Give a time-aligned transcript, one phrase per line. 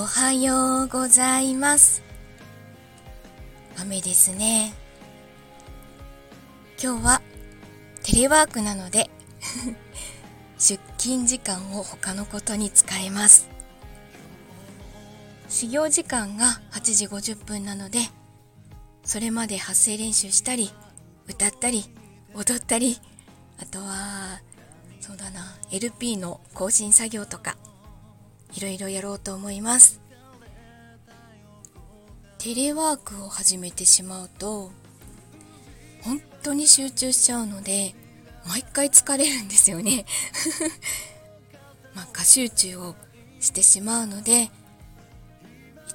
[0.00, 2.04] おはようございます。
[3.80, 4.72] 雨ですね。
[6.80, 7.22] 今日は
[8.04, 9.10] テレワークなので
[10.56, 13.48] 出勤時間を他のことに使えます。
[15.48, 17.98] 始業時間が8時50分なので
[19.02, 20.70] それまで発声練習したり
[21.26, 21.84] 歌ったり
[22.34, 23.00] 踊ったり
[23.60, 24.40] あとは
[25.00, 27.56] そうだな LP の更新作業とか
[28.54, 30.00] いろいろやろうと思います。
[32.38, 34.70] テレワークを始めてしまうと
[36.02, 37.94] 本当に集中しちゃうので
[38.46, 40.06] 毎回疲れるんですよね。
[41.94, 42.94] まあ過集中を
[43.40, 44.50] してしまうので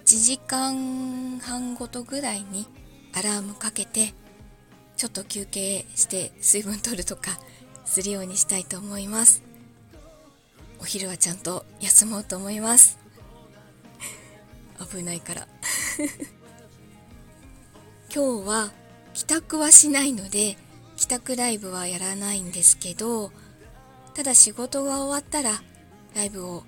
[0.05, 2.67] 1時間半ごとぐらいに
[3.13, 4.13] アラームかけて
[4.97, 7.39] ちょっと休憩して水分取るとか
[7.85, 9.52] するようにしたいと思います。
[10.83, 12.99] お昼はちゃんと休もうと思います。
[14.91, 15.47] 危ないから。
[18.13, 18.73] 今日は
[19.13, 20.57] 帰宅はしないので
[20.97, 23.31] 帰宅ライブはやらないんですけど
[24.13, 25.63] ただ仕事が終わったら
[26.15, 26.65] ライブを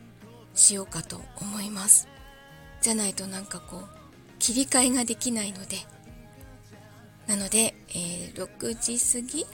[0.54, 2.08] しようかと思います。
[2.82, 3.90] じゃないとなんかこう
[4.40, 5.86] 切り替えができないので。
[7.28, 9.46] なので、えー、6時過ぎ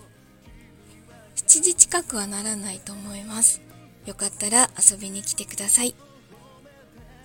[1.36, 3.71] ？7時近くはならないと思います。
[4.06, 5.96] よかったら遊びに来てください。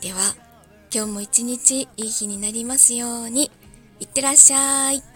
[0.01, 0.37] では
[0.95, 3.51] 今日も一日いい日になりますように。
[3.99, 5.16] いってらっしゃい。